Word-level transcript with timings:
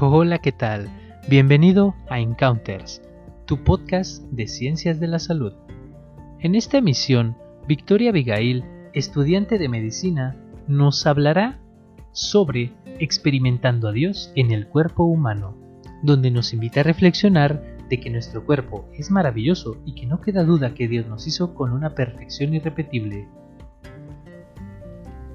Hola, 0.00 0.38
¿qué 0.38 0.52
tal? 0.52 0.88
Bienvenido 1.28 1.96
a 2.08 2.20
Encounters, 2.20 3.02
tu 3.46 3.64
podcast 3.64 4.22
de 4.30 4.46
ciencias 4.46 5.00
de 5.00 5.08
la 5.08 5.18
salud. 5.18 5.54
En 6.38 6.54
esta 6.54 6.78
emisión, 6.78 7.36
Victoria 7.66 8.10
Abigail, 8.10 8.62
estudiante 8.92 9.58
de 9.58 9.68
medicina, 9.68 10.36
nos 10.68 11.04
hablará 11.04 11.58
sobre 12.12 12.70
experimentando 13.00 13.88
a 13.88 13.92
Dios 13.92 14.32
en 14.36 14.52
el 14.52 14.68
cuerpo 14.68 15.02
humano, 15.02 15.56
donde 16.04 16.30
nos 16.30 16.52
invita 16.52 16.80
a 16.80 16.84
reflexionar 16.84 17.60
de 17.88 17.98
que 17.98 18.08
nuestro 18.08 18.46
cuerpo 18.46 18.88
es 18.96 19.10
maravilloso 19.10 19.78
y 19.84 19.96
que 19.96 20.06
no 20.06 20.20
queda 20.20 20.44
duda 20.44 20.74
que 20.74 20.86
Dios 20.86 21.08
nos 21.08 21.26
hizo 21.26 21.54
con 21.54 21.72
una 21.72 21.96
perfección 21.96 22.54
irrepetible. 22.54 23.26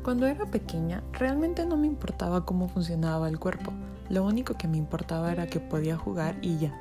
Cuando 0.03 0.27
era 0.27 0.45
pequeña, 0.45 1.03
realmente 1.13 1.65
no 1.65 1.77
me 1.77 1.87
importaba 1.87 2.45
cómo 2.45 2.67
funcionaba 2.67 3.29
el 3.29 3.39
cuerpo 3.39 3.73
lo 4.09 4.25
único 4.25 4.55
que 4.55 4.67
me 4.67 4.77
importaba 4.77 5.31
era 5.31 5.47
que 5.47 5.59
podía 5.59 5.97
jugar 5.97 6.35
y 6.41 6.57
ya. 6.57 6.73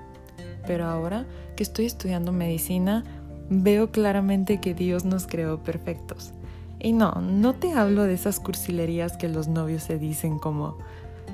Pero 0.67 0.87
ahora 0.87 1.27
que 1.57 1.63
estoy 1.63 1.87
estudiando 1.87 2.33
medicina, 2.33 3.05
veo 3.49 3.91
claramente 3.91 4.61
que 4.61 4.75
Dios 4.75 5.05
nos 5.05 5.27
creó 5.27 5.63
perfectos. 5.63 6.33
Y 6.79 6.93
no, 6.93 7.13
no 7.13 7.55
te 7.55 7.73
hablo 7.73 8.05
de 8.05 8.15
esas 8.15 8.41
cursilerías 8.41 9.17
que 9.17 9.29
los 9.29 9.49
novios 9.49 9.85
se 9.85 9.99
dicen 9.99 10.39
como, 10.39 10.79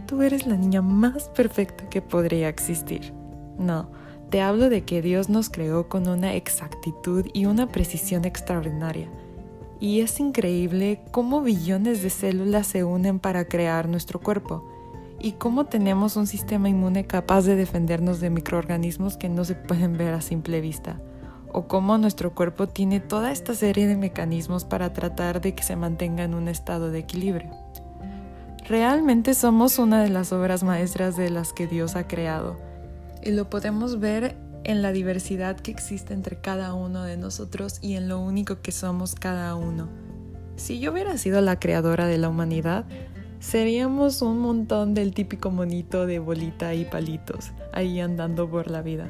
tú 0.07 0.23
eres 0.23 0.47
la 0.47 0.57
niña 0.57 0.83
más 0.83 1.25
perfecta 1.31 1.89
que 1.89 2.03
podría 2.03 2.49
existir. 2.49 3.13
No, 3.59 3.91
te 4.31 4.43
hablo 4.43 4.69
de 4.69 4.85
que 4.85 5.01
Dios 5.01 5.31
nos 5.31 5.49
creó 5.49 5.89
con 5.89 6.07
una 6.07 6.35
exactitud 6.35 7.27
y 7.33 7.47
una 7.47 7.67
precisión 7.67 8.25
extraordinaria. 8.25 9.09
Y 9.81 10.01
es 10.01 10.19
increíble 10.19 11.01
cómo 11.13 11.41
billones 11.41 12.03
de 12.03 12.11
células 12.11 12.67
se 12.67 12.85
unen 12.85 13.19
para 13.21 13.47
crear 13.47 13.89
nuestro 13.89 14.21
cuerpo 14.21 14.69
y 15.21 15.33
cómo 15.33 15.67
tenemos 15.67 16.17
un 16.17 16.27
sistema 16.27 16.69
inmune 16.69 17.07
capaz 17.07 17.43
de 17.43 17.57
defendernos 17.57 18.21
de 18.21 18.31
microorganismos 18.31 19.17
que 19.17 19.29
no 19.29 19.45
se 19.45 19.55
pueden 19.55 19.97
ver 19.97 20.15
a 20.15 20.21
simple 20.21 20.61
vista, 20.61 21.01
o 21.53 21.67
cómo 21.67 21.99
nuestro 21.99 22.35
cuerpo 22.35 22.69
tiene 22.69 23.01
toda 23.01 23.33
esta 23.33 23.55
serie 23.55 23.87
de 23.87 23.97
mecanismos 23.97 24.65
para 24.65 24.93
tratar 24.93 25.41
de 25.41 25.55
que 25.55 25.63
se 25.63 25.77
mantenga 25.77 26.25
en 26.25 26.35
un 26.35 26.49
estado 26.49 26.91
de 26.91 27.01
equilibrio. 27.01 27.51
Realmente 28.69 29.35
somos 29.35 29.79
una 29.79 30.03
de 30.03 30.11
las 30.11 30.33
obras 30.33 30.63
maestras 30.63 31.17
de 31.17 31.31
las 31.31 31.53
que 31.53 31.67
Dios 31.67 31.97
ha 31.97 32.07
creado, 32.07 32.57
y 33.23 33.33
lo 33.33 33.51
podemos 33.51 33.99
ver 33.99 34.37
en 34.69 34.83
la 34.83 34.93
diversidad 34.93 35.57
que 35.57 35.71
existe 35.71 36.13
entre 36.13 36.43
cada 36.43 36.75
uno 36.75 37.03
de 37.03 37.17
nosotros 37.17 37.79
y 37.81 37.95
en 37.95 38.07
lo 38.07 38.21
único 38.21 38.61
que 38.61 38.71
somos 38.71 39.15
cada 39.15 39.55
uno. 39.55 39.89
Si 40.57 40.79
yo 40.79 40.93
hubiera 40.93 41.17
sido 41.17 41.41
la 41.41 41.59
creadora 41.59 42.07
de 42.07 42.19
la 42.19 42.29
humanidad, 42.29 42.85
seríamos 43.41 44.21
un 44.21 44.41
montón 44.41 44.93
del 44.93 45.15
típico 45.15 45.51
monito 45.51 46.05
de 46.05 46.19
bolita 46.19 46.75
y 46.75 46.85
palitos 46.85 47.53
ahí 47.73 47.99
andando 47.99 48.47
por 48.51 48.71
la 48.71 48.83
vida. 48.83 49.09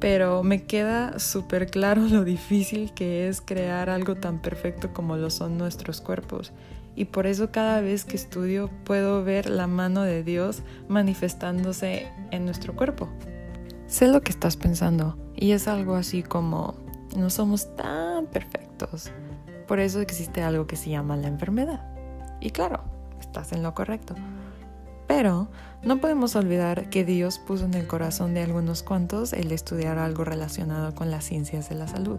Pero 0.00 0.42
me 0.42 0.64
queda 0.64 1.18
súper 1.18 1.70
claro 1.70 2.02
lo 2.02 2.22
difícil 2.22 2.92
que 2.92 3.28
es 3.28 3.40
crear 3.40 3.88
algo 3.88 4.16
tan 4.16 4.42
perfecto 4.42 4.92
como 4.92 5.16
lo 5.16 5.30
son 5.30 5.56
nuestros 5.56 6.02
cuerpos. 6.02 6.52
Y 6.94 7.06
por 7.06 7.26
eso 7.26 7.50
cada 7.50 7.80
vez 7.80 8.04
que 8.04 8.16
estudio 8.16 8.68
puedo 8.84 9.24
ver 9.24 9.48
la 9.48 9.66
mano 9.66 10.02
de 10.02 10.22
Dios 10.22 10.62
manifestándose 10.88 12.08
en 12.32 12.44
nuestro 12.44 12.76
cuerpo. 12.76 13.08
Sé 13.86 14.08
lo 14.08 14.20
que 14.20 14.32
estás 14.32 14.56
pensando 14.56 15.16
y 15.36 15.52
es 15.52 15.68
algo 15.68 15.94
así 15.94 16.22
como 16.22 16.74
no 17.16 17.30
somos 17.30 17.74
tan 17.76 18.26
perfectos. 18.26 19.10
Por 19.68 19.80
eso 19.80 20.00
existe 20.00 20.42
algo 20.42 20.66
que 20.66 20.76
se 20.76 20.90
llama 20.90 21.16
la 21.16 21.28
enfermedad. 21.28 21.84
Y 22.40 22.50
claro, 22.50 22.80
estás 23.20 23.52
en 23.52 23.62
lo 23.62 23.74
correcto. 23.74 24.14
Pero 25.06 25.48
no 25.84 26.00
podemos 26.00 26.34
olvidar 26.34 26.90
que 26.90 27.04
Dios 27.04 27.38
puso 27.38 27.64
en 27.64 27.74
el 27.74 27.86
corazón 27.86 28.34
de 28.34 28.42
algunos 28.42 28.82
cuantos 28.82 29.32
el 29.32 29.52
estudiar 29.52 29.98
algo 29.98 30.24
relacionado 30.24 30.94
con 30.94 31.10
las 31.10 31.24
ciencias 31.24 31.68
de 31.68 31.76
la 31.76 31.86
salud. 31.86 32.18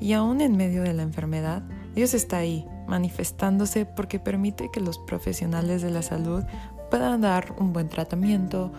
Y 0.00 0.12
aún 0.12 0.40
en 0.40 0.56
medio 0.56 0.82
de 0.82 0.94
la 0.94 1.02
enfermedad, 1.02 1.62
Dios 1.96 2.14
está 2.14 2.36
ahí, 2.36 2.64
manifestándose 2.86 3.84
porque 3.84 4.20
permite 4.20 4.70
que 4.72 4.80
los 4.80 4.98
profesionales 4.98 5.82
de 5.82 5.90
la 5.90 6.02
salud 6.02 6.44
puedan 6.88 7.20
dar 7.20 7.54
un 7.58 7.72
buen 7.72 7.88
tratamiento 7.88 8.72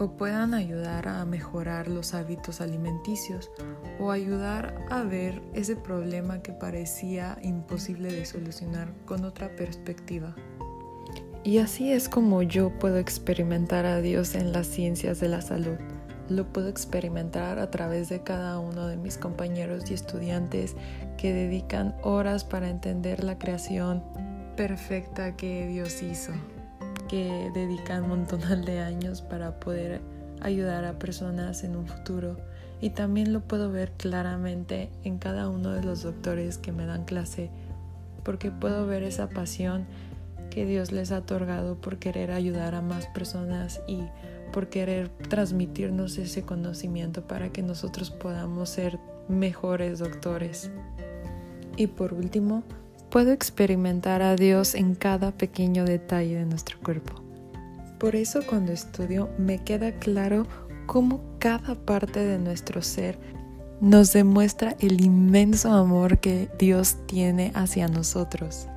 o 0.00 0.16
puedan 0.16 0.54
ayudar 0.54 1.06
a 1.08 1.22
mejorar 1.26 1.86
los 1.86 2.14
hábitos 2.14 2.62
alimenticios 2.62 3.50
o 3.98 4.10
ayudar 4.10 4.86
a 4.88 5.02
ver 5.02 5.42
ese 5.52 5.76
problema 5.76 6.40
que 6.40 6.52
parecía 6.52 7.38
imposible 7.42 8.10
de 8.10 8.24
solucionar 8.24 8.94
con 9.04 9.26
otra 9.26 9.54
perspectiva. 9.56 10.34
Y 11.44 11.58
así 11.58 11.92
es 11.92 12.08
como 12.08 12.42
yo 12.42 12.70
puedo 12.78 12.96
experimentar 12.96 13.84
a 13.84 14.00
Dios 14.00 14.34
en 14.34 14.52
las 14.52 14.66
ciencias 14.68 15.20
de 15.20 15.28
la 15.28 15.42
salud. 15.42 15.76
Lo 16.30 16.50
puedo 16.50 16.68
experimentar 16.68 17.58
a 17.58 17.70
través 17.70 18.08
de 18.08 18.22
cada 18.22 18.58
uno 18.58 18.86
de 18.86 18.96
mis 18.96 19.18
compañeros 19.18 19.90
y 19.90 19.94
estudiantes 19.94 20.76
que 21.18 21.34
dedican 21.34 21.94
horas 22.02 22.44
para 22.44 22.70
entender 22.70 23.22
la 23.22 23.38
creación 23.38 24.02
perfecta 24.56 25.36
que 25.36 25.66
Dios 25.66 26.02
hizo, 26.02 26.32
que 27.10 27.50
dedican 27.52 28.04
un 28.04 28.10
montón 28.10 28.64
de 28.64 28.78
años 28.78 29.20
para 29.20 29.58
poder 29.58 30.00
ayudar 30.40 30.84
a 30.84 31.00
personas 31.00 31.64
en 31.64 31.74
un 31.74 31.88
futuro. 31.88 32.36
Y 32.80 32.90
también 32.90 33.32
lo 33.32 33.40
puedo 33.40 33.72
ver 33.72 33.90
claramente 33.96 34.90
en 35.02 35.18
cada 35.18 35.48
uno 35.48 35.72
de 35.72 35.82
los 35.82 36.04
doctores 36.04 36.56
que 36.56 36.70
me 36.70 36.86
dan 36.86 37.04
clase, 37.04 37.50
porque 38.22 38.52
puedo 38.52 38.86
ver 38.86 39.02
esa 39.02 39.28
pasión 39.28 39.86
que 40.50 40.64
Dios 40.64 40.92
les 40.92 41.10
ha 41.10 41.18
otorgado 41.18 41.74
por 41.80 41.98
querer 41.98 42.30
ayudar 42.30 42.76
a 42.76 42.80
más 42.80 43.06
personas 43.08 43.80
y 43.88 43.98
por 44.52 44.68
querer 44.68 45.08
transmitirnos 45.08 46.16
ese 46.16 46.44
conocimiento 46.44 47.22
para 47.22 47.50
que 47.50 47.62
nosotros 47.62 48.12
podamos 48.12 48.70
ser 48.70 49.00
mejores 49.28 49.98
doctores. 49.98 50.70
Y 51.76 51.88
por 51.88 52.14
último, 52.14 52.62
puedo 53.10 53.32
experimentar 53.32 54.22
a 54.22 54.36
Dios 54.36 54.74
en 54.74 54.94
cada 54.94 55.32
pequeño 55.32 55.84
detalle 55.84 56.36
de 56.36 56.46
nuestro 56.46 56.78
cuerpo. 56.80 57.14
Por 57.98 58.16
eso 58.16 58.40
cuando 58.48 58.72
estudio 58.72 59.28
me 59.36 59.58
queda 59.58 59.92
claro 59.92 60.46
cómo 60.86 61.20
cada 61.38 61.74
parte 61.74 62.20
de 62.20 62.38
nuestro 62.38 62.82
ser 62.82 63.18
nos 63.80 64.12
demuestra 64.12 64.76
el 64.80 65.00
inmenso 65.00 65.72
amor 65.72 66.18
que 66.18 66.48
Dios 66.58 66.96
tiene 67.06 67.52
hacia 67.54 67.88
nosotros. 67.88 68.68